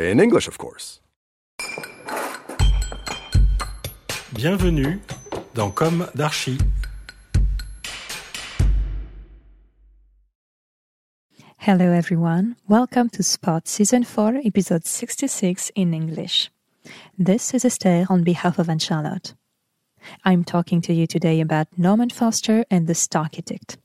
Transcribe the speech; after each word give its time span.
In 0.00 0.20
English, 0.20 0.46
of 0.46 0.58
course. 0.58 1.00
Bienvenue 4.32 5.00
dans 5.54 5.72
Comme 5.72 6.06
d'Archi. 6.14 6.56
Hello, 11.56 11.90
everyone. 11.92 12.54
Welcome 12.68 13.10
to 13.10 13.24
Spot 13.24 13.66
Season 13.66 14.04
4, 14.04 14.42
Episode 14.44 14.86
66 14.86 15.72
in 15.74 15.92
English. 15.92 16.52
This 17.18 17.52
is 17.52 17.64
Esther 17.64 18.06
on 18.08 18.22
behalf 18.22 18.60
of 18.60 18.68
Anne 18.68 18.78
Charlotte. 18.78 19.34
I'm 20.24 20.44
talking 20.44 20.80
to 20.82 20.92
you 20.92 21.08
today 21.08 21.40
about 21.40 21.66
Norman 21.76 22.10
Foster 22.10 22.64
and 22.70 22.86
the 22.86 22.92
Starchitect. 22.92 23.78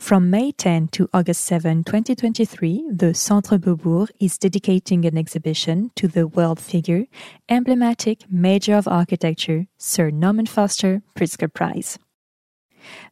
From 0.00 0.30
May 0.30 0.50
10 0.50 0.88
to 0.88 1.08
August 1.12 1.44
7, 1.44 1.84
2023, 1.84 2.88
the 2.90 3.14
Centre 3.14 3.58
Beaubourg 3.58 4.08
is 4.18 4.38
dedicating 4.38 5.04
an 5.04 5.16
exhibition 5.16 5.92
to 5.94 6.08
the 6.08 6.26
world 6.26 6.58
figure, 6.58 7.04
emblematic 7.48 8.24
major 8.28 8.74
of 8.74 8.88
architecture, 8.88 9.66
Sir 9.76 10.10
Norman 10.10 10.46
Foster 10.46 11.02
Pritzker 11.14 11.52
Prize. 11.52 11.98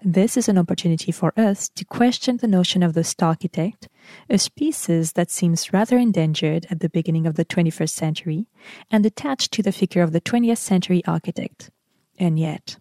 This 0.03 0.36
is 0.36 0.48
an 0.48 0.59
opportunity 0.59 1.12
for 1.12 1.33
us 1.36 1.69
to 1.77 1.84
question 1.84 2.39
the 2.39 2.48
notion 2.48 2.83
of 2.83 2.94
the 2.94 3.03
starchitect, 3.03 3.86
a 4.28 4.39
species 4.39 5.12
that 5.12 5.31
seems 5.31 5.72
rather 5.72 5.98
endangered 5.98 6.66
at 6.70 6.81
the 6.81 6.89
beginning 6.89 7.27
of 7.27 7.36
the 7.36 7.44
21st 7.44 7.91
century 7.91 8.47
and 8.91 9.05
attached 9.06 9.53
to 9.53 9.62
the 9.62 9.72
figure 9.72 10.03
of 10.03 10.12
the 10.12 10.22
20th 10.22 10.59
century 10.59 11.05
architect. 11.06 11.70
And 12.19 12.41
yet. 12.41 12.78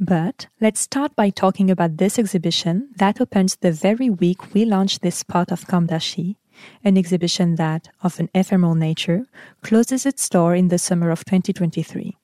But 0.00 0.46
let's 0.60 0.80
start 0.80 1.14
by 1.14 1.30
talking 1.30 1.70
about 1.70 1.98
this 1.98 2.18
exhibition 2.18 2.88
that 2.96 3.20
opens 3.20 3.56
the 3.56 3.72
very 3.72 4.08
week 4.10 4.54
we 4.54 4.64
launched 4.64 5.02
this 5.02 5.22
part 5.22 5.52
of 5.52 5.66
d'Archi, 5.66 6.36
an 6.82 6.96
exhibition 6.96 7.56
that, 7.56 7.88
of 8.02 8.18
an 8.18 8.28
ephemeral 8.34 8.74
nature, 8.74 9.26
closes 9.62 10.06
its 10.06 10.28
door 10.28 10.54
in 10.54 10.68
the 10.68 10.78
summer 10.78 11.10
of 11.10 11.24
2023. 11.24 12.16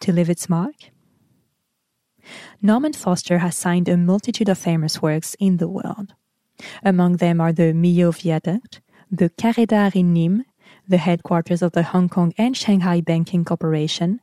To 0.00 0.12
leave 0.12 0.30
its 0.30 0.48
mark? 0.48 0.74
Norman 2.62 2.92
Foster 2.92 3.38
has 3.38 3.56
signed 3.56 3.88
a 3.88 3.96
multitude 3.96 4.48
of 4.48 4.58
famous 4.58 5.02
works 5.02 5.34
in 5.40 5.56
the 5.56 5.68
world. 5.68 6.14
Among 6.82 7.16
them 7.16 7.40
are 7.40 7.52
the 7.52 7.72
Millau 7.72 8.14
Viaduct, 8.14 8.80
the 9.10 9.30
Carré 9.30 9.66
d'Art 9.66 9.96
in 9.96 10.14
Nîmes, 10.14 10.44
the 10.86 10.98
headquarters 10.98 11.62
of 11.62 11.72
the 11.72 11.82
Hong 11.82 12.08
Kong 12.08 12.32
and 12.38 12.56
Shanghai 12.56 13.00
Banking 13.00 13.44
Corporation, 13.44 14.20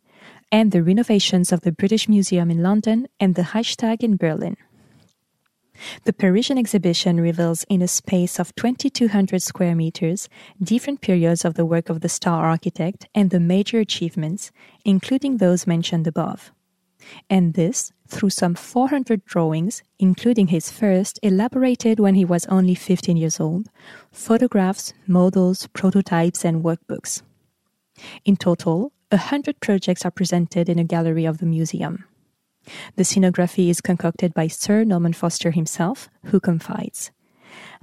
and 0.51 0.71
the 0.71 0.83
renovations 0.83 1.51
of 1.51 1.61
the 1.61 1.71
British 1.71 2.07
Museum 2.07 2.49
in 2.51 2.63
London 2.63 3.07
and 3.19 3.35
the 3.35 3.49
Reichstag 3.53 4.03
in 4.03 4.17
Berlin. 4.17 4.57
The 6.05 6.13
Parisian 6.13 6.57
exhibition 6.57 7.21
reveals 7.21 7.63
in 7.69 7.81
a 7.81 7.87
space 7.87 8.39
of 8.39 8.55
2,200 8.55 9.41
square 9.41 9.75
meters 9.75 10.27
different 10.61 11.01
periods 11.01 11.45
of 11.45 11.53
the 11.53 11.65
work 11.65 11.89
of 11.89 12.01
the 12.01 12.09
star 12.09 12.45
architect 12.45 13.07
and 13.13 13.29
the 13.29 13.39
major 13.39 13.79
achievements, 13.79 14.51
including 14.83 15.37
those 15.37 15.67
mentioned 15.67 16.07
above 16.07 16.51
and 17.29 17.53
this 17.53 17.91
through 18.07 18.29
some 18.29 18.55
400 18.55 19.25
drawings, 19.25 19.83
including 19.99 20.47
his 20.47 20.71
first, 20.71 21.19
elaborated 21.21 21.99
when 21.99 22.15
he 22.15 22.25
was 22.25 22.45
only 22.45 22.75
15 22.75 23.17
years 23.17 23.39
old, 23.39 23.67
photographs, 24.11 24.93
models, 25.05 25.67
prototypes, 25.67 26.45
and 26.45 26.63
workbooks. 26.63 27.21
In 28.25 28.37
total, 28.37 28.91
a 29.11 29.17
hundred 29.17 29.59
projects 29.59 30.05
are 30.05 30.11
presented 30.11 30.67
in 30.69 30.79
a 30.79 30.83
gallery 30.83 31.25
of 31.25 31.37
the 31.37 31.45
museum. 31.45 32.05
The 32.95 33.03
scenography 33.03 33.69
is 33.69 33.79
concocted 33.79 34.33
by 34.33 34.47
Sir 34.47 34.83
Norman 34.83 35.13
Foster 35.13 35.51
himself, 35.51 36.09
who 36.25 36.39
confides. 36.39 37.11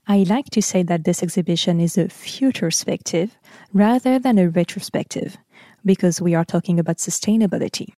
I 0.06 0.24
like 0.28 0.50
to 0.50 0.60
say 0.60 0.82
that 0.82 1.04
this 1.04 1.22
exhibition 1.22 1.80
is 1.80 1.96
a 1.96 2.04
futurespective 2.04 3.30
rather 3.72 4.18
than 4.18 4.38
a 4.38 4.50
retrospective, 4.50 5.38
because 5.84 6.20
we 6.20 6.34
are 6.34 6.44
talking 6.44 6.78
about 6.78 6.98
sustainability. 6.98 7.94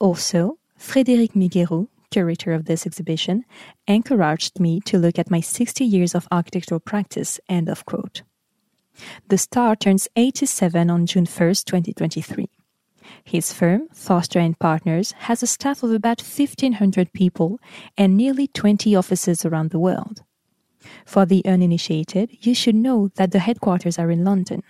Also, 0.00 0.58
Frédéric 0.76 1.34
Migayrou, 1.34 1.86
curator 2.10 2.52
of 2.52 2.64
this 2.64 2.84
exhibition, 2.84 3.44
encouraged 3.86 4.58
me 4.58 4.80
to 4.80 4.98
look 4.98 5.20
at 5.20 5.30
my 5.30 5.40
60 5.40 5.84
years 5.84 6.16
of 6.16 6.26
architectural 6.32 6.80
practice. 6.80 7.38
End 7.48 7.68
of 7.68 7.86
quote. 7.86 8.22
The 9.28 9.38
star 9.38 9.76
turns 9.76 10.08
87 10.16 10.90
on 10.90 11.06
June 11.06 11.26
1, 11.26 11.48
2023. 11.64 12.48
His 13.24 13.52
firm, 13.52 13.88
Foster 13.92 14.38
and 14.38 14.58
Partners, 14.58 15.12
has 15.12 15.42
a 15.42 15.46
staff 15.46 15.82
of 15.82 15.92
about 15.92 16.20
1,500 16.20 17.12
people 17.12 17.58
and 17.96 18.16
nearly 18.16 18.46
20 18.46 18.94
offices 18.94 19.44
around 19.44 19.70
the 19.70 19.78
world. 19.78 20.22
For 21.04 21.26
the 21.26 21.44
uninitiated, 21.44 22.38
you 22.40 22.54
should 22.54 22.74
know 22.74 23.10
that 23.16 23.32
the 23.32 23.40
headquarters 23.40 23.98
are 23.98 24.10
in 24.10 24.24
London. 24.24 24.62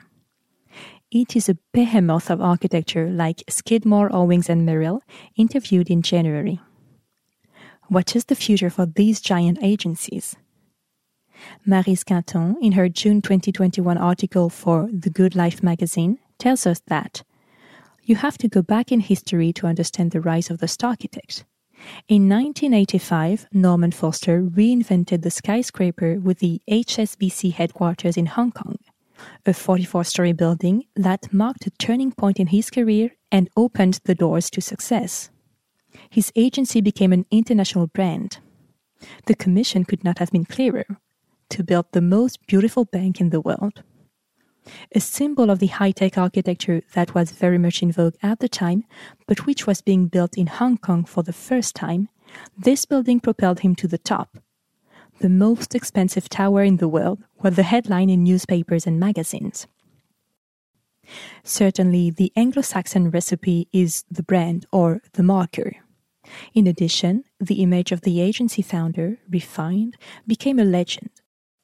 It 1.10 1.34
is 1.34 1.48
a 1.48 1.58
behemoth 1.72 2.30
of 2.30 2.40
architecture 2.40 3.10
like 3.10 3.42
Skidmore, 3.48 4.14
Owings 4.14 4.48
and 4.48 4.64
Merrill, 4.64 5.02
interviewed 5.36 5.90
in 5.90 6.02
January. 6.02 6.60
What 7.88 8.14
is 8.14 8.26
the 8.26 8.36
future 8.36 8.70
for 8.70 8.86
these 8.86 9.20
giant 9.20 9.58
agencies? 9.62 10.36
Maryse 11.66 12.04
Quinton, 12.04 12.56
in 12.60 12.72
her 12.72 12.88
June 12.88 13.22
2021 13.22 13.96
article 13.98 14.48
for 14.48 14.88
The 14.92 15.10
Good 15.10 15.34
Life 15.34 15.62
magazine, 15.62 16.18
tells 16.38 16.66
us 16.66 16.80
that 16.86 17.22
you 18.04 18.16
have 18.16 18.38
to 18.38 18.48
go 18.48 18.62
back 18.62 18.90
in 18.90 19.00
history 19.00 19.52
to 19.54 19.66
understand 19.66 20.10
the 20.10 20.20
rise 20.20 20.50
of 20.50 20.58
the 20.58 20.66
starchitect. 20.66 21.44
In 22.08 22.28
1985, 22.28 23.46
Norman 23.52 23.92
Foster 23.92 24.42
reinvented 24.42 25.22
the 25.22 25.30
skyscraper 25.30 26.18
with 26.20 26.40
the 26.40 26.60
HSBC 26.70 27.52
headquarters 27.52 28.16
in 28.16 28.26
Hong 28.26 28.52
Kong 28.52 28.76
a 29.46 29.52
44 29.52 30.04
story 30.04 30.32
building 30.32 30.84
that 30.96 31.32
marked 31.32 31.66
a 31.66 31.70
turning 31.70 32.12
point 32.12 32.38
in 32.38 32.48
his 32.48 32.70
career 32.70 33.10
and 33.30 33.48
opened 33.56 34.00
the 34.04 34.14
doors 34.14 34.50
to 34.50 34.60
success. 34.60 35.30
His 36.08 36.32
agency 36.36 36.80
became 36.80 37.12
an 37.12 37.26
international 37.30 37.86
brand. 37.86 38.38
The 39.26 39.34
commission 39.34 39.84
could 39.84 40.04
not 40.04 40.18
have 40.18 40.30
been 40.30 40.44
clearer 40.44 40.86
to 41.50 41.64
build 41.64 41.86
the 41.92 42.00
most 42.00 42.46
beautiful 42.46 42.84
bank 42.84 43.20
in 43.20 43.30
the 43.30 43.40
world. 43.40 43.82
A 44.94 45.00
symbol 45.00 45.50
of 45.50 45.58
the 45.58 45.68
high 45.68 45.92
tech 45.92 46.18
architecture 46.18 46.82
that 46.94 47.14
was 47.14 47.32
very 47.32 47.58
much 47.58 47.82
in 47.82 47.92
vogue 47.92 48.16
at 48.22 48.40
the 48.40 48.48
time, 48.48 48.84
but 49.26 49.46
which 49.46 49.66
was 49.66 49.80
being 49.80 50.06
built 50.06 50.36
in 50.36 50.46
Hong 50.46 50.78
Kong 50.78 51.04
for 51.04 51.22
the 51.22 51.32
first 51.32 51.74
time, 51.74 52.08
this 52.56 52.84
building 52.84 53.20
propelled 53.20 53.60
him 53.60 53.74
to 53.76 53.88
the 53.88 53.98
top 53.98 54.38
the 55.20 55.28
most 55.28 55.74
expensive 55.74 56.28
tower 56.28 56.62
in 56.62 56.78
the 56.78 56.88
world 56.88 57.22
was 57.42 57.56
the 57.56 57.62
headline 57.62 58.10
in 58.10 58.24
newspapers 58.24 58.86
and 58.86 58.98
magazines. 58.98 59.66
Certainly, 61.44 62.12
the 62.12 62.32
Anglo 62.36 62.62
Saxon 62.62 63.10
recipe 63.10 63.68
is 63.72 64.04
the 64.10 64.22
brand 64.22 64.66
or 64.72 65.02
the 65.12 65.22
marker. 65.22 65.76
In 66.54 66.66
addition, 66.66 67.24
the 67.38 67.62
image 67.62 67.92
of 67.92 68.02
the 68.02 68.20
agency 68.20 68.62
founder, 68.62 69.18
refined, 69.28 69.96
became 70.26 70.58
a 70.58 70.64
legend, 70.64 71.10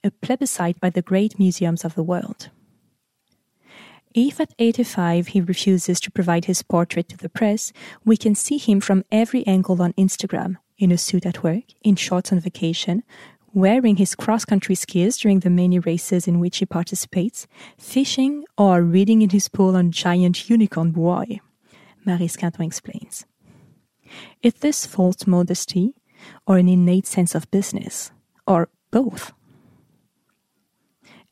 a 0.06 0.10
plebiscite 0.10 0.80
by 0.80 0.88
the 0.90 1.02
great 1.02 1.38
museums 1.38 1.84
of 1.84 1.94
the 1.94 2.02
world. 2.02 2.48
If 4.14 4.40
at 4.40 4.54
85 4.58 5.28
he 5.28 5.40
refuses 5.42 6.00
to 6.00 6.10
provide 6.10 6.46
his 6.46 6.62
portrait 6.62 7.10
to 7.10 7.18
the 7.18 7.28
press, 7.28 7.72
we 8.04 8.16
can 8.16 8.34
see 8.34 8.56
him 8.56 8.80
from 8.80 9.04
every 9.12 9.46
angle 9.46 9.82
on 9.82 9.92
Instagram, 9.92 10.56
in 10.78 10.90
a 10.90 10.96
suit 10.96 11.26
at 11.26 11.42
work, 11.42 11.64
in 11.82 11.96
shorts 11.96 12.32
on 12.32 12.40
vacation, 12.40 13.02
wearing 13.52 13.96
his 13.96 14.14
cross 14.14 14.44
country 14.44 14.74
skis 14.74 15.18
during 15.18 15.40
the 15.40 15.50
many 15.50 15.78
races 15.78 16.26
in 16.26 16.40
which 16.40 16.58
he 16.58 16.66
participates, 16.66 17.46
fishing, 17.78 18.44
or 18.56 18.82
reading 18.82 19.20
in 19.20 19.30
his 19.30 19.48
pool 19.48 19.76
on 19.76 19.90
giant 19.90 20.48
unicorn 20.48 20.92
buoy. 20.92 21.40
Marie 22.06 22.28
Quinton 22.28 22.64
explains. 22.64 23.26
Is 24.42 24.54
this 24.54 24.86
false 24.86 25.26
modesty 25.26 25.94
or 26.46 26.58
an 26.58 26.68
innate 26.68 27.06
sense 27.06 27.34
of 27.34 27.50
business, 27.50 28.12
or 28.46 28.68
both? 28.90 29.32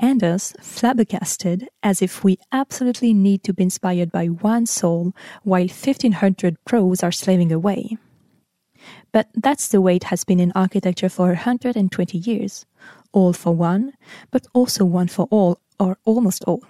Anders 0.05 0.53
flabbergasted 0.61 1.67
as 1.83 2.03
if 2.03 2.23
we 2.23 2.39
absolutely 2.53 3.15
need 3.15 3.43
to 3.45 3.55
be 3.55 3.63
inspired 3.63 4.13
by 4.13 4.27
one 4.27 4.67
soul 4.67 5.15
while 5.45 5.63
1500 5.63 6.63
pros 6.67 7.03
are 7.03 7.11
slaving 7.11 7.51
away. 7.51 7.97
But 9.13 9.29
that's 9.35 9.69
the 9.69 9.81
way 9.81 9.97
it 9.97 10.05
has 10.05 10.23
been 10.23 10.41
in 10.41 10.53
architecture 10.55 11.09
for 11.09 11.29
120 11.29 12.19
years. 12.19 12.67
All 13.13 13.33
for 13.33 13.55
one, 13.57 13.95
but 14.31 14.47
also 14.53 14.85
one 14.85 15.09
for 15.09 15.27
all, 15.31 15.59
or 15.81 15.97
almost 16.05 16.45
all. 16.45 16.63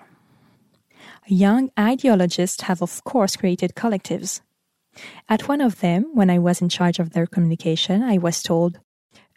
Young 1.27 1.73
ideologists 1.77 2.63
have, 2.63 2.83
of 2.83 3.03
course, 3.03 3.35
created 3.35 3.75
collectives. 3.75 4.43
At 5.29 5.49
one 5.49 5.61
of 5.61 5.81
them, 5.81 6.07
when 6.15 6.31
I 6.31 6.39
was 6.39 6.63
in 6.63 6.69
charge 6.69 7.01
of 7.01 7.11
their 7.11 7.27
communication, 7.27 8.01
I 8.01 8.17
was 8.17 8.45
told, 8.45 8.79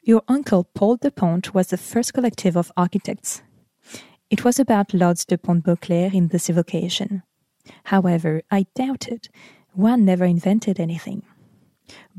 Your 0.03 0.21
uncle 0.27 0.65
Paul 0.75 0.97
Depondt 0.97 1.55
was 1.55 1.69
the 1.69 1.77
first 1.77 2.13
collective 2.13 2.55
of 2.55 2.71
architects. 2.77 3.41
It 4.29 4.43
was 4.43 4.59
about 4.59 4.93
Lods 4.93 5.23
de 5.23 5.37
Pont 5.37 5.65
in 5.89 6.27
this 6.27 6.49
evocation. 6.49 7.23
However, 7.85 8.41
I 8.51 8.65
doubt 8.75 9.07
it. 9.07 9.29
One 9.73 10.03
never 10.03 10.25
invented 10.25 10.79
anything. 10.79 11.23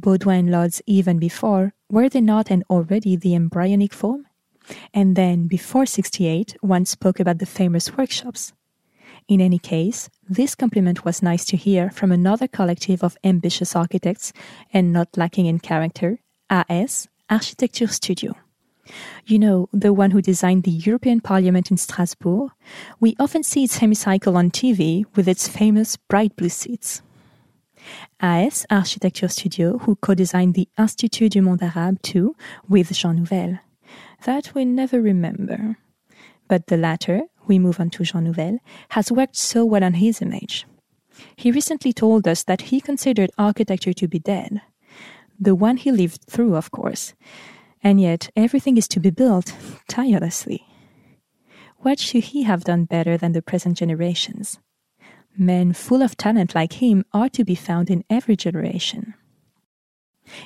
Beaudouin 0.00 0.38
and 0.38 0.50
Lods 0.50 0.80
even 0.86 1.18
before, 1.18 1.74
were 1.90 2.08
they 2.08 2.22
not 2.22 2.50
and 2.50 2.64
already 2.70 3.16
the 3.16 3.34
embryonic 3.34 3.92
form? 3.92 4.26
And 4.94 5.16
then, 5.16 5.48
before 5.48 5.84
68, 5.84 6.56
one 6.62 6.86
spoke 6.86 7.20
about 7.20 7.38
the 7.38 7.46
famous 7.46 7.94
workshops. 7.94 8.54
In 9.26 9.42
any 9.42 9.58
case, 9.58 10.08
this 10.26 10.54
compliment 10.54 11.04
was 11.04 11.22
nice 11.22 11.44
to 11.46 11.58
hear 11.58 11.90
from 11.90 12.10
another 12.10 12.48
collective 12.48 13.04
of 13.04 13.18
ambitious 13.22 13.76
architects 13.76 14.32
and 14.72 14.94
not 14.94 15.18
lacking 15.18 15.44
in 15.44 15.58
character, 15.58 16.20
AS, 16.48 17.08
Architecture 17.28 17.88
Studio. 17.88 18.34
You 19.26 19.38
know, 19.38 19.68
the 19.72 19.92
one 19.92 20.10
who 20.10 20.22
designed 20.22 20.64
the 20.64 20.70
European 20.70 21.20
Parliament 21.20 21.70
in 21.70 21.76
Strasbourg? 21.76 22.50
We 23.00 23.16
often 23.18 23.42
see 23.42 23.64
its 23.64 23.78
hemicycle 23.78 24.36
on 24.36 24.50
TV 24.50 25.04
with 25.14 25.28
its 25.28 25.48
famous 25.48 25.96
bright 25.96 26.34
blue 26.36 26.48
seats. 26.48 27.02
AS 28.20 28.66
Architecture 28.70 29.28
Studio, 29.28 29.78
who 29.78 29.96
co-designed 29.96 30.54
the 30.54 30.68
Institut 30.78 31.32
du 31.32 31.42
Monde 31.42 31.62
Arabe 31.62 32.02
too 32.02 32.34
with 32.68 32.92
Jean 32.92 33.16
Nouvel. 33.16 33.58
That 34.24 34.54
we 34.54 34.64
never 34.64 35.00
remember. 35.00 35.76
But 36.48 36.66
the 36.66 36.76
latter, 36.76 37.22
we 37.46 37.58
move 37.58 37.80
on 37.80 37.90
to 37.90 38.04
Jean 38.04 38.24
Nouvel, 38.24 38.58
has 38.90 39.12
worked 39.12 39.36
so 39.36 39.64
well 39.64 39.84
on 39.84 39.94
his 39.94 40.20
image. 40.20 40.66
He 41.36 41.50
recently 41.50 41.92
told 41.92 42.26
us 42.26 42.44
that 42.44 42.62
he 42.62 42.80
considered 42.80 43.30
architecture 43.38 43.92
to 43.92 44.08
be 44.08 44.18
dead. 44.18 44.62
The 45.38 45.54
one 45.54 45.76
he 45.76 45.92
lived 45.92 46.24
through, 46.28 46.56
of 46.56 46.70
course. 46.70 47.14
And 47.82 48.00
yet, 48.00 48.30
everything 48.34 48.76
is 48.76 48.88
to 48.88 49.00
be 49.00 49.10
built 49.10 49.54
tirelessly. 49.88 50.66
What 51.78 52.00
should 52.00 52.24
he 52.24 52.42
have 52.42 52.64
done 52.64 52.84
better 52.84 53.16
than 53.16 53.32
the 53.32 53.42
present 53.42 53.76
generations? 53.76 54.58
Men 55.36 55.72
full 55.72 56.02
of 56.02 56.16
talent 56.16 56.54
like 56.54 56.74
him 56.74 57.04
are 57.12 57.28
to 57.28 57.44
be 57.44 57.54
found 57.54 57.88
in 57.88 58.04
every 58.10 58.36
generation. 58.36 59.14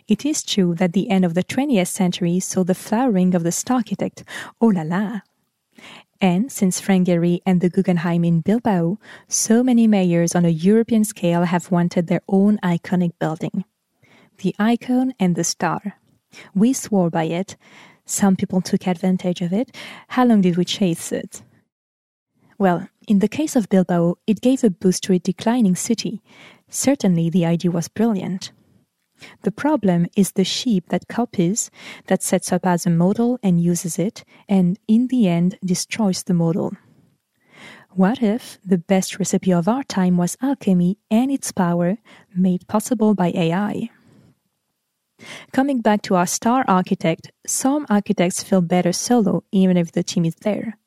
It 0.06 0.26
is 0.26 0.42
true 0.42 0.74
that 0.74 0.92
the 0.92 1.10
end 1.10 1.24
of 1.24 1.34
the 1.34 1.42
20th 1.42 1.88
century 1.88 2.38
saw 2.40 2.62
the 2.62 2.74
flowering 2.74 3.34
of 3.34 3.42
the 3.42 3.52
star 3.52 3.78
architect, 3.78 4.24
oh 4.60 4.66
la 4.66 4.82
la. 4.82 5.20
And 6.20 6.52
since 6.52 6.80
Frank 6.80 7.08
Gehry 7.08 7.40
and 7.44 7.60
the 7.60 7.70
Guggenheim 7.70 8.24
in 8.24 8.42
Bilbao, 8.42 8.98
so 9.26 9.64
many 9.64 9.88
mayors 9.88 10.36
on 10.36 10.44
a 10.44 10.50
European 10.50 11.04
scale 11.04 11.44
have 11.44 11.72
wanted 11.72 12.06
their 12.06 12.20
own 12.28 12.58
iconic 12.62 13.12
building. 13.18 13.64
The 14.38 14.54
icon 14.58 15.14
and 15.18 15.34
the 15.34 15.44
star. 15.44 15.96
We 16.54 16.72
swore 16.72 17.10
by 17.10 17.24
it. 17.24 17.56
Some 18.04 18.36
people 18.36 18.60
took 18.60 18.86
advantage 18.86 19.40
of 19.40 19.52
it. 19.52 19.76
How 20.08 20.24
long 20.24 20.40
did 20.40 20.56
we 20.56 20.64
chase 20.64 21.12
it? 21.12 21.42
Well, 22.58 22.88
in 23.08 23.18
the 23.18 23.28
case 23.28 23.56
of 23.56 23.68
Bilbao, 23.68 24.16
it 24.26 24.40
gave 24.40 24.62
a 24.62 24.70
boost 24.70 25.02
to 25.04 25.12
a 25.12 25.18
declining 25.18 25.76
city. 25.76 26.22
Certainly, 26.68 27.30
the 27.30 27.46
idea 27.46 27.70
was 27.70 27.88
brilliant. 27.88 28.52
The 29.42 29.52
problem 29.52 30.06
is 30.16 30.32
the 30.32 30.44
sheep 30.44 30.88
that 30.88 31.08
copies, 31.08 31.70
that 32.06 32.22
sets 32.22 32.52
up 32.52 32.66
as 32.66 32.86
a 32.86 32.90
model 32.90 33.38
and 33.42 33.60
uses 33.62 33.98
it, 33.98 34.24
and 34.48 34.78
in 34.88 35.08
the 35.08 35.28
end 35.28 35.58
destroys 35.64 36.24
the 36.24 36.34
model. 36.34 36.72
What 37.90 38.22
if 38.22 38.58
the 38.64 38.78
best 38.78 39.18
recipe 39.18 39.52
of 39.52 39.68
our 39.68 39.82
time 39.84 40.16
was 40.16 40.36
alchemy 40.40 40.98
and 41.10 41.30
its 41.30 41.52
power 41.52 41.98
made 42.34 42.66
possible 42.66 43.14
by 43.14 43.32
AI? 43.34 43.90
Coming 45.52 45.80
back 45.80 46.02
to 46.02 46.14
our 46.16 46.26
star 46.26 46.64
architect, 46.68 47.30
some 47.46 47.86
architects 47.88 48.42
feel 48.42 48.60
better 48.60 48.92
solo 48.92 49.44
even 49.52 49.76
if 49.76 49.92
the 49.92 50.02
team 50.02 50.24
is 50.24 50.34
there 50.36 50.78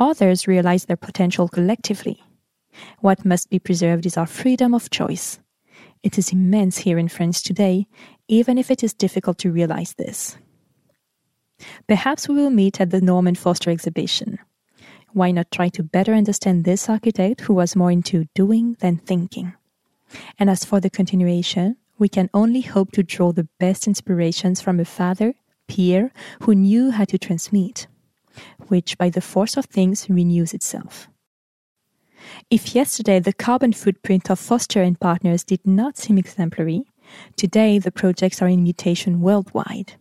others 0.00 0.48
realize 0.48 0.86
their 0.86 0.96
potential 0.96 1.48
collectively. 1.48 2.22
What 3.00 3.24
must 3.24 3.50
be 3.50 3.58
preserved 3.58 4.06
is 4.06 4.16
our 4.16 4.26
freedom 4.26 4.74
of 4.74 4.90
choice. 4.90 5.38
It 6.02 6.18
is 6.18 6.32
immense 6.32 6.78
here 6.78 6.98
in 6.98 7.08
France 7.08 7.42
today, 7.42 7.86
even 8.26 8.56
if 8.56 8.70
it 8.70 8.82
is 8.82 8.94
difficult 8.94 9.38
to 9.38 9.52
realize 9.52 9.94
this. 9.94 10.38
Perhaps 11.86 12.28
we 12.28 12.36
will 12.36 12.50
meet 12.50 12.80
at 12.80 12.90
the 12.90 13.02
Norman 13.02 13.34
Foster 13.34 13.70
exhibition. 13.70 14.38
Why 15.12 15.30
not 15.30 15.50
try 15.50 15.68
to 15.70 15.82
better 15.82 16.14
understand 16.14 16.64
this 16.64 16.88
architect 16.88 17.42
who 17.42 17.52
was 17.52 17.76
more 17.76 17.90
into 17.90 18.26
doing 18.34 18.76
than 18.80 18.96
thinking? 18.96 19.52
And 20.38 20.48
as 20.48 20.64
for 20.64 20.80
the 20.80 20.88
continuation, 20.88 21.76
we 22.00 22.08
can 22.08 22.28
only 22.34 22.62
hope 22.62 22.90
to 22.92 23.04
draw 23.04 23.30
the 23.30 23.48
best 23.60 23.86
inspirations 23.86 24.60
from 24.60 24.80
a 24.80 24.84
father, 24.84 25.34
peer, 25.68 26.10
who 26.42 26.54
knew 26.56 26.90
how 26.90 27.04
to 27.04 27.18
transmit 27.18 27.86
which 28.68 28.98
by 28.98 29.10
the 29.10 29.20
force 29.20 29.56
of 29.56 29.66
things 29.66 30.08
renews 30.08 30.54
itself. 30.54 31.08
If 32.50 32.74
yesterday 32.74 33.18
the 33.18 33.32
carbon 33.32 33.72
footprint 33.72 34.30
of 34.30 34.38
Foster 34.38 34.82
and 34.82 34.98
Partners 34.98 35.44
did 35.44 35.66
not 35.66 35.96
seem 35.96 36.18
exemplary, 36.18 36.84
today 37.36 37.78
the 37.78 37.90
projects 37.90 38.42
are 38.42 38.48
in 38.48 38.62
mutation 38.62 39.20
worldwide. 39.20 39.94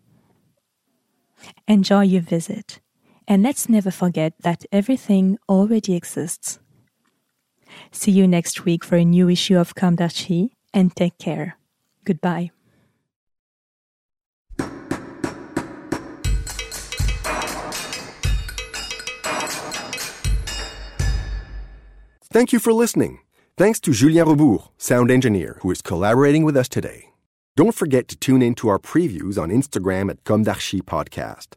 Enjoy 1.68 2.04
your 2.04 2.22
visit, 2.22 2.82
and 3.28 3.42
let's 3.42 3.70
never 3.70 3.92
forget 3.92 4.34
that 4.42 4.66
everything 4.72 5.38
already 5.48 5.96
exists. 5.96 6.60
See 7.92 8.12
you 8.12 8.28
next 8.28 8.66
week 8.66 8.84
for 8.84 8.98
a 8.98 9.06
new 9.06 9.30
issue 9.30 9.58
of 9.58 9.76
Comme 9.76 9.98
and 10.74 10.96
take 10.96 11.18
care. 11.18 11.59
Goodbye. 12.10 12.50
Thank 22.32 22.52
you 22.52 22.58
for 22.58 22.74
listening. 22.74 23.20
Thanks 23.58 23.80
to 23.82 23.92
Julien 23.92 24.26
Rebours, 24.26 24.70
sound 24.80 25.12
engineer, 25.12 25.60
who 25.62 25.70
is 25.70 25.84
collaborating 25.84 26.44
with 26.44 26.58
us 26.58 26.68
today. 26.68 27.10
Don't 27.56 27.76
forget 27.76 28.08
to 28.08 28.18
tune 28.18 28.42
in 28.42 28.56
to 28.56 28.70
our 28.70 28.80
previews 28.80 29.38
on 29.38 29.52
Instagram 29.52 30.10
at 30.10 30.24
Comme 30.24 30.42
d'Archi 30.42 30.82
Podcast. 30.82 31.50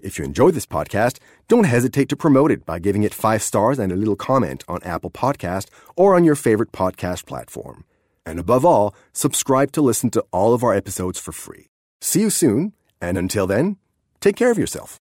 If 0.00 0.18
you 0.18 0.24
enjoy 0.24 0.52
this 0.52 0.64
podcast, 0.64 1.18
don't 1.48 1.64
hesitate 1.64 2.08
to 2.08 2.16
promote 2.16 2.50
it 2.50 2.64
by 2.64 2.78
giving 2.78 3.02
it 3.02 3.12
five 3.12 3.42
stars 3.42 3.78
and 3.78 3.92
a 3.92 3.96
little 3.96 4.16
comment 4.16 4.64
on 4.68 4.82
Apple 4.84 5.10
Podcast 5.10 5.66
or 5.96 6.14
on 6.14 6.24
your 6.24 6.36
favorite 6.36 6.72
podcast 6.72 7.26
platform. 7.26 7.84
And 8.24 8.38
above 8.38 8.64
all, 8.64 8.94
subscribe 9.12 9.72
to 9.72 9.82
listen 9.82 10.10
to 10.10 10.24
all 10.32 10.54
of 10.54 10.62
our 10.62 10.74
episodes 10.74 11.18
for 11.18 11.32
free. 11.32 11.66
See 12.00 12.20
you 12.20 12.30
soon, 12.30 12.72
and 13.00 13.18
until 13.18 13.46
then, 13.46 13.76
take 14.20 14.36
care 14.36 14.50
of 14.50 14.58
yourself. 14.58 15.01